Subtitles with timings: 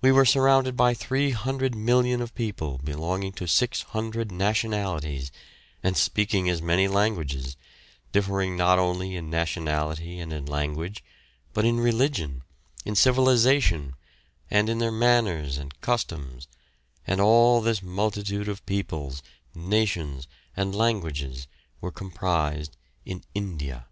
[0.00, 5.30] We were surrounded by 300,000,000 of people belonging to six hundred nationalities,
[5.82, 7.58] and speaking as many languages,
[8.10, 11.04] differing not only in nationality and in language,
[11.52, 12.40] but in religion,
[12.86, 13.96] in civilisation,
[14.50, 16.48] and in their manners and customs,
[17.06, 19.22] and all this multitude of peoples,
[19.54, 21.48] nations, and languages
[21.82, 23.88] were comprised in "India."